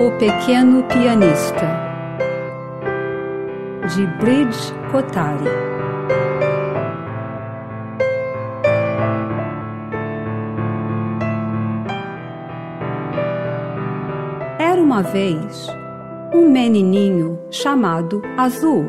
O 0.00 0.12
Pequeno 0.12 0.84
Pianista 0.84 1.66
de 3.92 4.06
Bridge 4.18 4.72
Kotari 4.92 5.44
Era 14.56 14.80
uma 14.80 15.02
vez 15.02 15.66
um 16.32 16.48
menininho 16.48 17.36
chamado 17.50 18.22
Azul. 18.36 18.86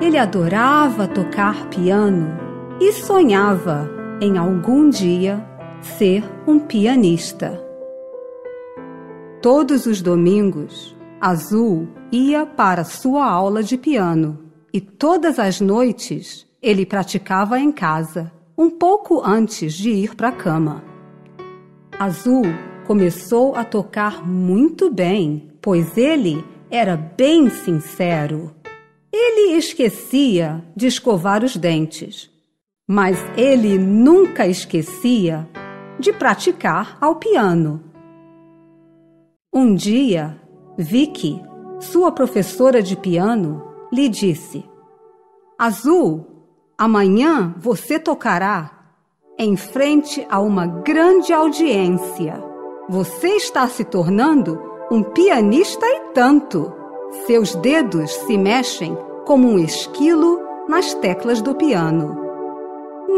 Ele 0.00 0.16
adorava 0.16 1.08
tocar 1.08 1.66
piano 1.70 2.38
e 2.80 2.92
sonhava 2.92 3.90
em 4.20 4.38
algum 4.38 4.88
dia 4.88 5.44
ser 5.80 6.22
um 6.46 6.60
pianista. 6.60 7.69
Todos 9.42 9.86
os 9.86 10.02
domingos, 10.02 10.94
Azul 11.18 11.88
ia 12.12 12.44
para 12.44 12.84
sua 12.84 13.24
aula 13.24 13.62
de 13.62 13.78
piano 13.78 14.38
e 14.70 14.82
todas 14.82 15.38
as 15.38 15.62
noites 15.62 16.46
ele 16.60 16.84
praticava 16.84 17.58
em 17.58 17.72
casa, 17.72 18.30
um 18.56 18.68
pouco 18.68 19.22
antes 19.24 19.72
de 19.72 19.88
ir 19.88 20.14
para 20.14 20.28
a 20.28 20.32
cama. 20.32 20.84
Azul 21.98 22.44
começou 22.86 23.56
a 23.56 23.64
tocar 23.64 24.26
muito 24.28 24.92
bem, 24.92 25.50
pois 25.62 25.96
ele 25.96 26.44
era 26.70 26.94
bem 26.94 27.48
sincero. 27.48 28.54
Ele 29.10 29.56
esquecia 29.56 30.62
de 30.76 30.86
escovar 30.86 31.42
os 31.42 31.56
dentes, 31.56 32.30
mas 32.86 33.16
ele 33.38 33.78
nunca 33.78 34.46
esquecia 34.46 35.48
de 35.98 36.12
praticar 36.12 36.98
ao 37.00 37.16
piano. 37.16 37.89
Um 39.52 39.74
dia, 39.74 40.40
Vicky, 40.78 41.42
sua 41.80 42.12
professora 42.12 42.80
de 42.80 42.96
piano, 42.96 43.60
lhe 43.92 44.08
disse: 44.08 44.64
Azul, 45.58 46.24
amanhã 46.78 47.52
você 47.58 47.98
tocará 47.98 48.70
em 49.36 49.56
frente 49.56 50.24
a 50.30 50.38
uma 50.38 50.68
grande 50.68 51.32
audiência. 51.32 52.40
Você 52.88 53.30
está 53.30 53.66
se 53.66 53.82
tornando 53.82 54.56
um 54.88 55.02
pianista 55.02 55.84
e 55.84 56.12
tanto. 56.14 56.72
Seus 57.26 57.56
dedos 57.56 58.08
se 58.08 58.38
mexem 58.38 58.96
como 59.26 59.48
um 59.48 59.58
esquilo 59.58 60.40
nas 60.68 60.94
teclas 60.94 61.42
do 61.42 61.56
piano. 61.56 62.16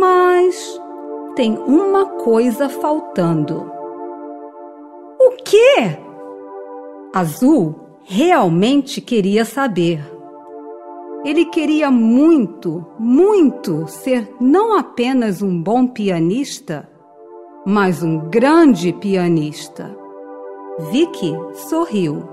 Mas 0.01 0.81
tem 1.37 1.59
uma 1.59 2.07
coisa 2.07 2.71
faltando. 2.71 3.71
O 5.21 5.33
quê? 5.45 6.02
Azul 7.15 7.75
realmente 8.05 8.99
queria 8.99 9.45
saber. 9.45 10.01
Ele 11.23 11.45
queria 11.45 11.91
muito, 11.91 12.87
muito 12.99 13.87
ser 13.87 14.35
não 14.41 14.79
apenas 14.79 15.43
um 15.43 15.63
bom 15.63 15.87
pianista, 15.87 16.89
mas 17.67 18.03
um 18.03 18.31
grande 18.31 18.95
pianista. 18.95 19.95
Vicky 20.91 21.35
sorriu. 21.69 22.27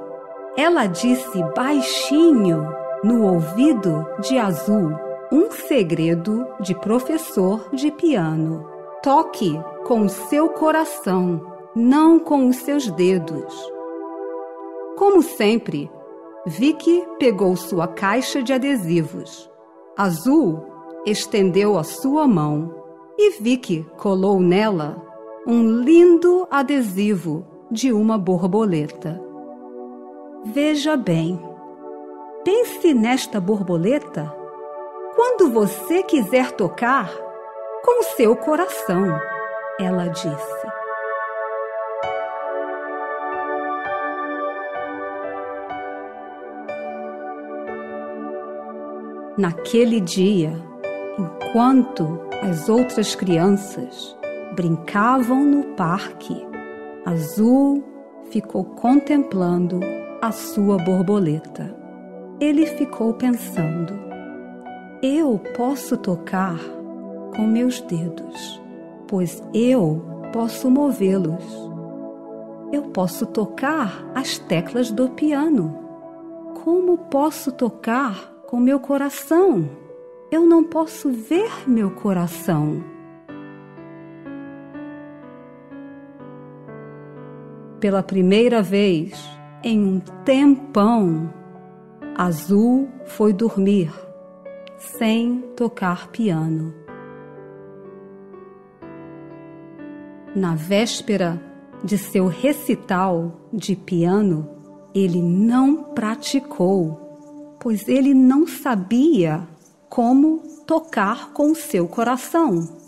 Ela 0.57 0.85
disse 0.85 1.43
baixinho 1.53 2.65
no 3.03 3.25
ouvido 3.25 4.05
de 4.21 4.37
Azul 4.37 4.91
um 5.29 5.51
segredo 5.51 6.47
de 6.61 6.73
professor 6.73 7.69
de 7.73 7.91
piano. 7.91 8.65
Toque 9.03 9.59
com 9.85 10.03
o 10.03 10.09
seu 10.09 10.47
coração, 10.49 11.41
não 11.75 12.17
com 12.17 12.47
os 12.47 12.55
seus 12.55 12.89
dedos. 12.91 13.78
Como 14.99 15.23
sempre, 15.23 15.89
Vicky 16.45 17.07
pegou 17.17 17.55
sua 17.55 17.87
caixa 17.87 18.43
de 18.43 18.51
adesivos. 18.51 19.49
Azul 19.97 20.61
estendeu 21.05 21.77
a 21.77 21.85
sua 21.85 22.27
mão 22.27 22.75
e 23.17 23.31
Vicky 23.39 23.87
colou 23.95 24.41
nela 24.41 25.01
um 25.47 25.79
lindo 25.79 26.45
adesivo 26.51 27.47
de 27.71 27.93
uma 27.93 28.17
borboleta. 28.17 29.23
Veja 30.43 30.97
bem, 30.97 31.39
pense 32.43 32.93
nesta 32.93 33.39
borboleta 33.39 34.35
quando 35.15 35.49
você 35.49 36.03
quiser 36.03 36.51
tocar 36.51 37.09
com 37.85 38.03
seu 38.03 38.35
coração, 38.35 39.17
ela 39.79 40.07
disse. 40.07 40.78
Naquele 49.39 50.01
dia, 50.01 50.51
enquanto 51.17 52.19
as 52.43 52.67
outras 52.67 53.15
crianças 53.15 54.13
brincavam 54.53 55.45
no 55.45 55.63
parque, 55.77 56.45
Azul 57.05 57.81
ficou 58.31 58.65
contemplando 58.65 59.79
a 60.21 60.33
sua 60.33 60.75
borboleta. 60.75 61.73
Ele 62.37 62.65
ficou 62.65 63.13
pensando: 63.13 63.97
eu 65.01 65.39
posso 65.55 65.95
tocar 65.95 66.59
com 67.33 67.47
meus 67.47 67.79
dedos, 67.79 68.61
pois 69.07 69.41
eu 69.53 70.03
posso 70.33 70.69
movê-los. 70.69 71.45
Eu 72.73 72.89
posso 72.89 73.25
tocar 73.25 74.05
as 74.13 74.37
teclas 74.37 74.91
do 74.91 75.07
piano. 75.11 75.79
Como 76.61 76.97
posso 76.97 77.53
tocar 77.53 78.37
com 78.49 78.59
meu 78.59 78.79
coração? 78.79 79.69
Eu 80.31 80.43
não 80.43 80.63
posso 80.63 81.11
ver 81.11 81.51
meu 81.67 81.91
coração. 81.91 82.83
Pela 87.79 88.01
primeira 88.01 88.63
vez 88.63 89.23
em 89.63 89.79
um 89.79 89.99
tempão, 90.25 91.31
Azul 92.17 92.89
foi 93.05 93.33
dormir 93.33 93.93
sem 94.79 95.41
tocar 95.55 96.07
piano. 96.07 96.73
Na 100.35 100.55
véspera 100.55 101.39
de 101.83 101.99
seu 101.99 102.25
recital 102.25 103.31
de 103.53 103.75
piano, 103.75 104.49
ele 104.95 105.21
não 105.21 105.93
praticou, 105.93 107.08
pois 107.59 107.87
ele 107.87 108.13
não 108.13 108.47
sabia 108.47 109.47
como 109.89 110.39
tocar 110.65 111.33
com 111.33 111.53
seu 111.53 111.87
coração. 111.87 112.79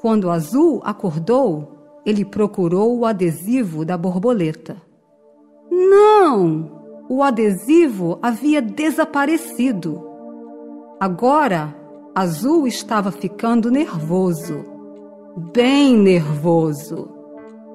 Quando 0.00 0.30
Azul 0.30 0.80
acordou, 0.84 2.00
ele 2.06 2.24
procurou 2.24 2.98
o 2.98 3.04
adesivo 3.04 3.84
da 3.84 3.98
borboleta. 3.98 4.80
Não! 5.70 6.78
O 7.08 7.22
adesivo 7.22 8.18
havia 8.22 8.62
desaparecido. 8.62 10.06
Agora, 11.00 11.74
Azul 12.14 12.66
estava 12.66 13.10
ficando 13.10 13.70
nervoso. 13.70 14.77
Bem 15.40 15.96
nervoso. 15.96 17.08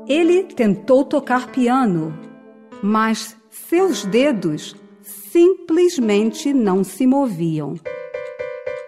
Ele 0.06 0.44
tentou 0.44 1.06
tocar 1.06 1.50
piano, 1.50 2.14
mas 2.84 3.38
seus 3.50 4.04
dedos 4.04 4.76
simplesmente 5.02 6.54
não 6.54 6.84
se 6.84 7.08
moviam. 7.08 7.76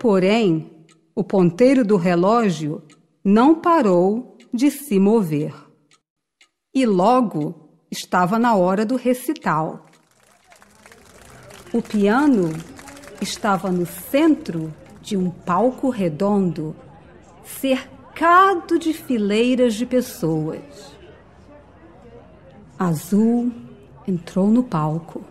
Porém, 0.01 0.85
o 1.15 1.23
ponteiro 1.23 1.85
do 1.85 1.95
relógio 1.95 2.83
não 3.23 3.55
parou 3.55 4.37
de 4.53 4.69
se 4.69 4.99
mover. 4.99 5.55
E 6.73 6.85
logo 6.85 7.69
estava 7.89 8.37
na 8.37 8.55
hora 8.55 8.85
do 8.85 8.97
recital. 8.97 9.85
O 11.73 11.81
piano 11.81 12.51
estava 13.21 13.71
no 13.71 13.85
centro 13.85 14.73
de 15.01 15.15
um 15.15 15.29
palco 15.29 15.89
redondo, 15.89 16.75
cercado 18.15 18.79
de 18.79 18.93
fileiras 18.93 19.73
de 19.73 19.85
pessoas. 19.85 20.95
Azul 22.79 23.51
entrou 24.07 24.47
no 24.47 24.63
palco, 24.63 25.21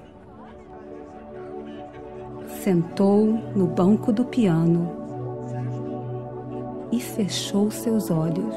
sentou 2.62 3.24
no 3.56 3.66
banco 3.66 4.12
do 4.12 4.26
piano 4.26 4.90
e 6.92 7.00
fechou 7.00 7.70
seus 7.70 8.10
olhos 8.10 8.54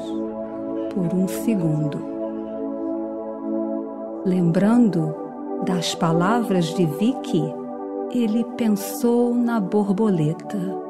por 0.92 1.14
um 1.14 1.26
segundo. 1.26 1.98
Lembrando 4.26 5.14
das 5.64 5.94
palavras 5.94 6.66
de 6.74 6.84
Vicky, 6.84 7.42
ele 8.12 8.44
pensou 8.58 9.34
na 9.34 9.58
borboleta, 9.58 10.87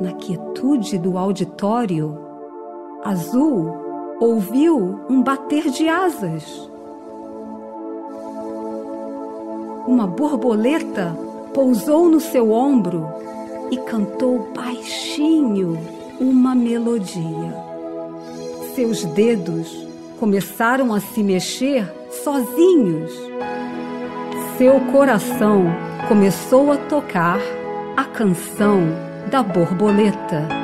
na 0.00 0.12
quietude 0.12 0.96
do 0.96 1.18
auditório, 1.18 2.18
Azul 3.04 4.16
ouviu 4.18 4.98
um 5.08 5.22
bater 5.22 5.70
de 5.70 5.88
asas. 5.88 6.70
Uma 9.86 10.06
borboleta 10.06 11.16
pousou 11.52 12.08
no 12.08 12.20
seu 12.20 12.50
ombro 12.50 13.06
e 13.70 13.76
cantou 13.76 14.48
baixinho 14.54 15.78
uma 16.18 16.54
melodia. 16.54 17.54
Seus 18.74 19.04
dedos 19.04 19.86
começaram 20.18 20.94
a 20.94 21.00
se 21.00 21.22
mexer 21.22 21.90
sozinhos. 22.22 23.12
Seu 24.56 24.80
coração 24.92 25.64
começou 26.08 26.72
a 26.72 26.76
tocar 26.76 27.40
a 27.96 28.04
canção 28.04 29.09
da 29.28 29.42
borboleta. 29.42 30.59